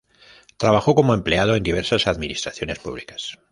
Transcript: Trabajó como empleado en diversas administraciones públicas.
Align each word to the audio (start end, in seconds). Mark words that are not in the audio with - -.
Trabajó 0.57 0.95
como 0.95 1.13
empleado 1.13 1.55
en 1.55 1.61
diversas 1.61 2.07
administraciones 2.07 2.79
públicas. 2.79 3.37